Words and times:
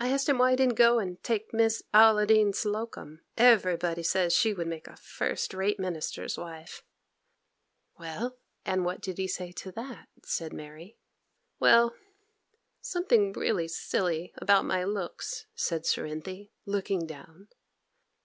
I 0.00 0.08
asked 0.08 0.28
him 0.28 0.38
why 0.38 0.50
he 0.50 0.56
didn't 0.56 0.74
go 0.74 0.98
and 0.98 1.22
take 1.22 1.54
Miss 1.54 1.80
Olladine 1.94 2.52
Hocum. 2.74 3.20
Everybody 3.38 4.02
says 4.02 4.32
she 4.32 4.52
would 4.52 4.66
make 4.66 4.88
a 4.88 4.96
first 4.96 5.54
rate 5.54 5.78
minister's 5.78 6.36
wife.' 6.36 6.82
'Well; 7.96 8.36
and 8.64 8.84
what 8.84 9.00
did 9.00 9.16
he 9.18 9.28
say 9.28 9.52
to 9.52 9.70
that?' 9.70 10.08
said 10.24 10.52
Mary. 10.52 10.98
'Well, 11.60 11.94
something 12.80 13.32
really 13.32 13.68
silly 13.68 14.32
about 14.38 14.64
my 14.64 14.82
looks,' 14.82 15.46
said 15.54 15.82
Cerinthy, 15.86 16.50
looking 16.66 17.06
down. 17.06 17.46